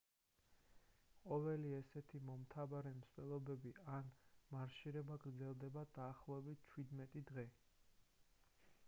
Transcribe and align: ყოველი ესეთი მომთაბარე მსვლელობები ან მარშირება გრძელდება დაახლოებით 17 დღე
ყოველი 1.25 1.73
ესეთი 1.79 2.21
მომთაბარე 2.29 2.93
მსვლელობები 3.01 3.73
ან 3.97 4.09
მარშირება 4.55 5.19
გრძელდება 5.27 5.85
დაახლოებით 5.99 6.67
17 6.79 7.23
დღე 7.31 7.45